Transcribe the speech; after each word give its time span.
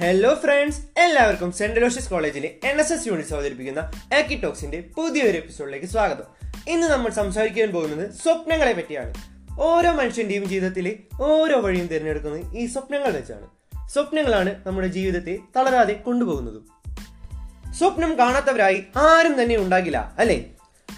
Hello 0.00 0.34
friends 0.34 1.00
എല്ലാവർക്കും 1.00 1.52
central 1.52 1.84
ഓഷ്യസ് 1.84 2.10
കോളേജിലെ 2.10 2.50
എൻ 2.64 2.80
എസ് 2.80 2.92
എസ് 2.92 3.06
യൂണിറ്റ്സ് 3.06 3.34
അവതരിപ്പിക്കുന്ന 3.34 3.78
ആക്കിടോക്സിന്റെ 4.18 4.84
പുതിയൊരു 4.96 5.36
എപ്പിസോഡിലേക്ക് 5.36 5.86
സ്വാഗതം. 5.86 6.22
ഇന്ന് 6.68 6.86
നമ്മൾ 6.86 7.10
സംസാരിക്കാൻ 7.10 7.70
പോകുന്നത് 7.70 8.10
സ്വപ്നങ്ങളെ 8.10 8.72
പറ്റിയാണ്. 8.72 9.14
ഓരോ 9.60 9.90
മനുഷ്യന്റെയും 9.90 10.44
ജീവിതത്തിലെ 10.44 10.96
ഓരോ 11.20 11.60
വഴിയും 11.60 11.86
തിരഞ്ഞെടുക്കുന്നത് 11.86 12.56
ഈ 12.56 12.66
സ്വപ്നങ്ങൾ 12.66 13.10
വെച്ചാണ്. 13.10 13.48
സ്വപ്നങ്ങളാണ് 13.88 14.54
നമ്മുടെ 14.66 14.88
ജീവിതത്തെ 14.88 15.38
തളരാതെ 15.56 15.92
കൊണ്ടുപോകുന്നതും. 15.92 16.68
സ്വപ്നം 17.72 18.18
കാണാത്തവരായി 18.18 18.84
ആരും 18.96 19.42
തന്നെ 19.42 19.56
ഉണ്ടാകില്ല 19.56 20.14
അല്ലേ? 20.18 20.44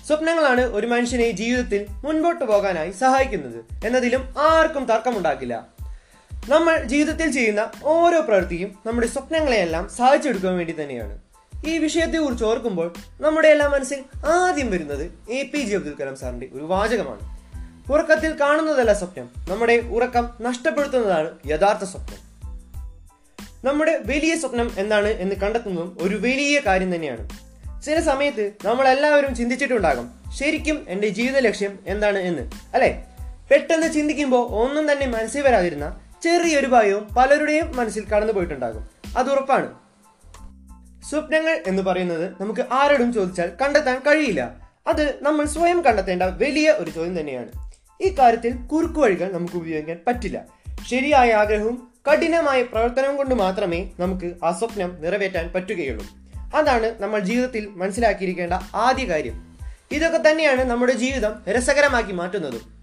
സ്വപ്നങ്ങളാണ് 0.06 0.60
ഒരു 0.60 0.86
മനുഷ്യനെ 0.86 1.30
ജീവിതത്തിൽ 1.30 1.86
മുൻപോട്ട് 1.90 2.44
പോകാനായി 2.44 2.90
സഹായിക്കുന്നത്. 2.90 3.86
എന്നതിലും 3.86 4.34
ആർക്കും 4.38 4.84
തർക്കമുണ്ടാകില്ല. 4.84 5.75
നമ്മൾ 6.48 6.82
ജീവിതത്തിൽ 6.82 7.30
ചെയ്യുന്ന 7.30 7.70
ഓരോ 7.84 8.20
പ്രവൃത്തിയും 8.20 8.78
നമ്മുടെ 8.86 9.06
സ്വപ്നങ്ങളെയെല്ലാം 9.06 9.88
സാധിച്ചെടുക്കാൻ 9.88 10.56
വേണ്ടി 10.56 10.74
തന്നെയാണ്. 10.80 11.18
ഈ 11.66 11.78
വിഷയത്തെ 11.78 12.18
കുറിച്ച് 12.18 12.44
ഓർക്കുമ്പോൾ 12.44 12.92
നമ്മുടെ 13.20 13.48
എല്ലാം 13.48 13.70
മനസ്സിൽ 13.70 14.04
ആദ്യം 14.26 14.70
വരുന്നത് 14.70 15.32
A 15.32 15.42
P 15.42 15.58
J 15.58 15.76
Abdul 15.76 15.94
Kalam 16.00 16.16
സാറിന്റെ 16.16 16.48
ഒരു 16.52 16.64
വാചകമാണ്. 16.64 17.36
ഉറക്കത്തിൽ 17.92 18.40
കാണുന്നതല്ല 18.40 18.92
സ്വപ്നം 18.92 19.30
നമ്മുടെ 19.48 19.72
ഉറക്കം 19.72 20.30
നഷ്ടപ്പെടുത്തുന്നതാണ് 20.42 21.30
യഥാർത്ഥ 21.46 21.84
സ്വപ്നം. 21.84 22.26
നമ്മുടെ 23.64 24.00
വലിയ 24.06 24.36
സ്വപ്നം 24.36 24.70
എന്താണ് 24.78 25.08
എന്ന് 25.08 25.34
കണ്ടെത്തുന്നതും 25.34 25.96
ഒരു 26.00 26.14
വലിയ 26.14 26.60
കാര്യം 26.66 26.94
തന്നെയാണ്. 26.94 27.28
ചില 27.82 28.00
സമയത്ത് 28.00 28.52
നമ്മൾ 28.64 28.88
എല്ലാവരും 28.88 29.34
ചിന്തിച്ചിട്ടുണ്ടാകും 29.34 30.10
ശരിക്കും 30.38 30.86
എന്റെ 30.88 31.08
ജീവിത 31.08 31.38
ലക്ഷ്യം 31.38 31.78
എന്താണ് 31.86 32.18
എന്ന് 32.18 32.50
അല്ലെ? 32.74 33.04
പെട്ടെന്ന് 33.50 33.92
ചിന്തിക്കുമ്പോൾ 33.92 34.48
ഒന്നും 34.48 34.92
തന്നെ 34.92 35.06
മനസ്സിൽ 35.06 35.42
വരാതിരുന്ന 35.42 36.00
ചെറിയൊരു 36.26 36.66
ഭയവും 36.66 37.08
പലരുടെയും 37.18 37.76
മനസ്സിൽ 37.76 38.04
കടന്നു 38.06 38.32
പോയിട്ടുണ്ടാകും. 38.32 38.88
അത് 39.16 39.30
ഉറപ്പാണ്. 39.30 39.74
സ്വപ്നങ്ങൾ 41.10 41.62
എന്ന് 41.66 41.82
പറയുന്നത് 41.82 42.32
നമുക്ക് 42.40 42.60
ആരോടും 42.72 43.12
ചോദിച്ചാൽ 43.12 43.50
കണ്ടെത്താൻ 43.62 43.98
കഴിയില്ല. 43.98 44.70
അത് 44.86 45.14
നമ്മൾ 45.22 45.44
സ്വയം 45.44 45.82
കണ്ടെത്തേണ്ട 45.82 46.22
വലിയ 46.22 46.70
ഒരു 46.70 46.90
ചോദ്യം 46.90 47.20
തന്നെയാണ്. 47.20 47.70
ഈ 48.02 48.14
കാര്യത്തിൽ 48.18 48.56
കുറുക്കു 48.56 49.00
വഴികൾ 49.00 49.32
നമുക്ക് 49.32 49.54
ഉപയോഗിക്കാൻ 49.54 50.00
പറ്റില്ല. 50.06 50.44
ശരിയായ 50.88 51.32
ആഗ്രഹവും 51.32 51.88
കഠിനമായ 52.12 52.62
പ്രവർത്തനവും 52.62 53.16
കൊണ്ട് 53.16 53.34
മാത്രമേ 53.34 53.90
നമുക്ക് 54.00 54.34
ആ 54.44 54.52
സ്വപ്നം 54.52 54.96
നിറവേറ്റാൻ 55.00 55.52
പറ്റുകയുള്ളൂ. 55.52 56.06
അതാണ് 56.56 56.94
നമ്മൾ 56.98 57.20
ജീവിതത്തിൽ 57.20 57.66
മനസ്സിലാക്കിയിരിക്കേണ്ട 57.66 58.52
ആദ്യ 58.74 59.04
കാര്യം. 59.04 59.58
ഇതൊക്കെ 59.90 60.30
തന്നെയാണ് 60.30 60.64
നമ്മുടെ 60.64 60.92
ജീവിതം 60.92 61.32
രസകരമാക്കി 61.48 62.12
മാറ്റുന്നതും. 62.12 62.75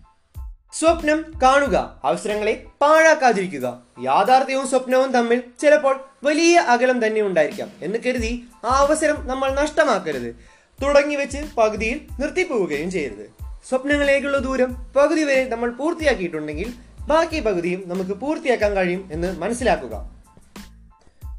സ്വപ്നം 0.74 1.34
കാണുക. 1.44 2.02
അവസരങ്ങളെ 2.04 2.66
പാഴാക്കാതിരിക്കുക. 2.82 3.82
യാഥാർത്ഥ്യവും 4.04 4.68
സ്വപ്നവും 4.68 5.12
തമ്മിൽ 5.12 5.44
ചിലപ്പോൾ 5.62 6.06
വലിയ 6.24 6.58
അകലം 6.58 7.08
തന്നെ 7.08 7.22
ഉണ്ടായിരിക്കാം 7.22 7.72
എന്ന് 7.82 8.00
കരുതി 8.06 8.44
ആ 8.66 8.68
അവസരം 8.68 9.28
നമ്മൾ 9.28 9.52
നഷ്ടമാക്കരുത്. 9.52 10.36
തുടങ്ങി 10.84 11.16
വെച്ച് 11.16 11.38
പകുതിയിൽ 11.58 12.02
നിർത്തിപ്പോവുകയും 12.20 12.92
ചെയ്യരുത്. 12.92 13.44
സ്വപ്നങ്ങളിലേക്കുള്ള 13.70 14.38
ദൂരം 14.38 14.74
പകുതി 14.96 15.24
വരെ 15.24 15.50
നമ്മൾ 15.50 15.70
പൂർത്തിയാക്കിയിട്ടുണ്ടെങ്കിൽ 15.70 16.74
ബാക്കി 17.02 17.40
പകുതിയും 17.40 17.84
നമുക്ക് 17.86 18.12
പൂർത്തിയാക്കാൻ 18.12 18.74
കഴിയും 18.74 19.10
എന്ന് 19.14 19.40
മനസ്സിലാക്കുക. 19.40 20.12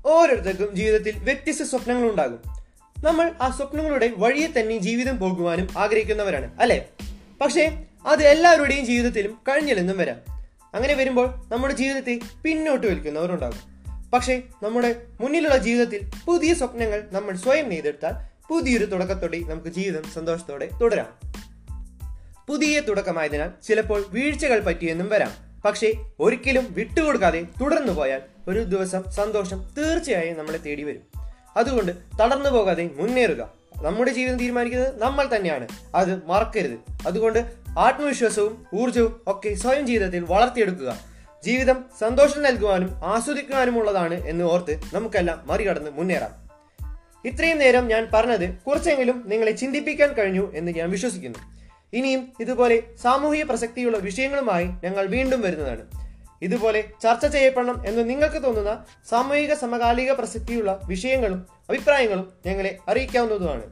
ഓരോരുത്തർക്കും 0.07 0.75
ജീവിതത്തിൽ 0.75 1.15
വ്യത്യസ്ത 1.19 1.63
സ്വപ്നങ്ങൾ 1.63 2.11
ഉണ്ടാകും. 2.11 2.41
നമ്മൾ 3.05 3.33
ആ 3.43 3.51
സ്വപ്നങ്ങളുടെ 3.51 4.11
വഴിയെ 4.17 4.61
തന്നെ 4.61 4.79
ജീവിതം 4.79 5.19
പോകുവാനും 5.19 5.69
ആഗ്രഹിക്കുന്നവരാണ് 5.79 6.51
അല്ലെ? 6.61 6.89
പക്ഷേ 7.41 7.85
അത് 8.07 8.23
എല്ലാവരുടെയും 8.23 8.85
ജീവിതത്തിലും 8.85 9.39
കഴിഞ്ഞില്ലെന്നും 9.49 9.99
വരാം. 9.99 10.21
അങ്ങനെ 10.75 10.95
വരുമ്പോൾ 10.95 11.35
നമ്മുടെ 11.49 11.75
ജീവിതത്തെ 11.75 12.21
പിന്നോട്ട് 12.43 12.87
വലിക്കുന്നവരുണ്ടാകും. 12.87 13.75
പക്ഷേ 14.11 14.43
നമ്മുടെ 14.63 15.03
മുന്നിലുള്ള 15.21 15.57
ജീവിതത്തിൽ 15.57 16.11
പുതിയ 16.27 16.55
സ്വപ്നങ്ങൾ 16.55 17.05
നമ്മൾ 17.13 17.37
സ്വയം 17.37 17.69
നെയ്തെടുത്താൽ 17.69 18.35
പുതിയൊരു 18.49 18.85
തുടക്കത്തോടെ 18.85 19.39
നമുക്ക് 19.39 19.69
ജീവിതം 19.69 20.05
സന്തോഷത്തോടെ 20.05 20.69
തുടരാം. 20.81 21.35
പുതിയ 22.49 22.81
തുടക്കമായതിനാൽ 22.81 23.51
ചിലപ്പോൾ 23.63 24.05
വീഴ്ചകൾ 24.09 24.61
പറ്റിയെന്നും 24.61 25.09
വരാം. 25.09 25.33
പക്ഷേ 25.65 25.93
ഒരിക്കലും 26.21 26.67
വിട്ടുകൊടുക്കാതെ 26.71 27.47
തുടർന്നു 27.61 27.93
പോയാൽ 27.93 28.21
ഒരു 28.49 28.59
ദിവസം 28.59 29.03
സന്തോഷം 29.11 29.75
തീർച്ചയായും 29.79 30.39
നമ്മളെ 30.39 30.59
തേടി 30.59 30.83
വരും. 30.83 31.21
അതുകൊണ്ട് 31.57 31.93
തളർന്നു 32.21 32.51
പോകാതെ 32.51 32.91
മുന്നേറുക. 32.97 33.53
നമ്മുടെ 33.83 34.13
ജീവിതം 34.13 34.39
തീരുമാനിക്കുന്നത് 34.39 35.03
നമ്മൾ 35.03 35.29
തന്നെയാണ്. 35.37 35.69
അത് 35.95 36.27
മറക്കരുത്. 36.27 36.79
അതുകൊണ്ട് 37.07 37.64
ആത്മവിശ്വാസവും 37.79 38.67
ഊർജവും 38.75 39.21
ഒക്കെ 39.27 39.55
സ്വയം 39.55 39.87
ജീവിതത്തിൽ 39.87 40.25
വളർത്തിയെടുക്കുക. 40.25 40.99
ജീവിതം 41.45 41.85
സന്തോഷം 42.01 42.43
നൽകുവാനും 42.43 42.91
ആസ്വദിക്കുവാനുമുള്ളതാണ് 43.05 44.15
എന്ന് 44.15 44.45
ഓർത്ത് 44.45 44.81
നമുക്കെല്ലാം 44.95 45.43
മറികടന്ന് 45.47 45.91
മുന്നേറാം. 45.91 46.45
ഇത്രയും 47.29 47.59
നേരം 47.59 47.89
ഞാൻ 47.89 48.09
പറഞ്ഞത് 48.15 48.55
കുറച്ചെങ്കിലും 48.55 49.23
നിങ്ങളെ 49.27 49.53
ചിന്തിപ്പിക്കാൻ 49.53 50.13
കഴിഞ്ഞു 50.13 50.53
എന്ന് 50.55 50.73
ഞാൻ 50.73 50.91
വിശ്വസിക്കുന്നു. 50.91 51.39
ഇനിയും 51.93 52.33
ഇതുപോലെ 52.41 52.83
സാമൂഹിക 53.03 53.45
പ്രസക്തിയുള്ള 53.45 53.99
വിഷയങ്ങളുമായി 53.99 54.65
ഞങ്ങൾ 54.65 55.07
വീണ്ടും 55.07 55.41
വരുന്നതാണ്. 55.41 55.83
ഇതുപോലെ 56.43 56.85
ചർച്ച 57.03 57.27
ചെയ്യപ്പെടണം 57.27 57.89
എന്ന് 57.89 58.11
നിങ്ങൾക്ക് 58.11 58.43
തോന്നുന്ന 58.43 58.85
സാമൂഹിക 59.11 59.55
സമകാലിക 59.55 60.13
പ്രസക്തിയുള്ള 60.13 60.81
വിഷയങ്ങളും 60.85 61.47
അഭിപ്രായങ്ങളും 61.71 62.33
ഞങ്ങളെ 62.47 62.79
അറിയിക്കാവുന്നതുമാണ്. 62.89 63.63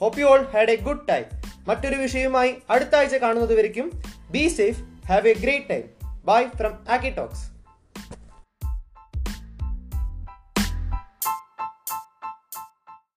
Hope 0.00 0.20
you 0.20 0.24
all 0.24 0.42
had 0.42 0.70
a 0.70 0.76
good 0.76 1.08
time 1.08 1.24
മറ്റൊരു 1.68 1.96
വിഷയവുമായി 1.96 2.54
അടുത്ത 2.70 2.94
ആഴ്ച 2.96 3.14
കാണുന്നത് 3.14 3.54
വരയ്ക്കും. 3.58 4.02
Be 4.30 4.48
safe 4.48 4.80
have 5.08 5.28
a 5.28 5.34
great 5.34 5.70
time 5.70 5.84
bye 6.24 6.44
from 6.58 6.74
ആക്കി 6.90 7.10
ടോക്സ് 7.10 7.57